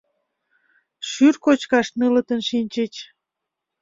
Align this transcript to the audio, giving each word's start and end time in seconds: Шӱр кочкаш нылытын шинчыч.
Шӱр 1.09 1.35
кочкаш 1.45 1.87
нылытын 1.99 2.41
шинчыч. 2.49 2.93